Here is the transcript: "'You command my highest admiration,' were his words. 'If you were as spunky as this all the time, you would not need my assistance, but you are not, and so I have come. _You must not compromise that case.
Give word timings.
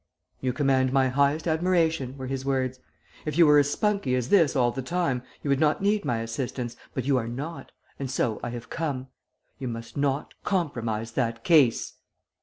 "'You 0.39 0.51
command 0.51 0.91
my 0.91 1.09
highest 1.09 1.47
admiration,' 1.47 2.17
were 2.17 2.25
his 2.25 2.43
words. 2.43 2.79
'If 3.23 3.37
you 3.37 3.45
were 3.45 3.59
as 3.59 3.69
spunky 3.69 4.15
as 4.15 4.29
this 4.29 4.55
all 4.55 4.71
the 4.71 4.81
time, 4.81 5.21
you 5.43 5.49
would 5.51 5.59
not 5.59 5.79
need 5.83 6.05
my 6.05 6.21
assistance, 6.21 6.75
but 6.95 7.05
you 7.05 7.17
are 7.19 7.27
not, 7.27 7.71
and 7.99 8.09
so 8.09 8.39
I 8.41 8.49
have 8.49 8.71
come. 8.71 9.09
_You 9.61 9.69
must 9.69 9.97
not 9.97 10.33
compromise 10.43 11.11
that 11.11 11.43
case. 11.43 11.97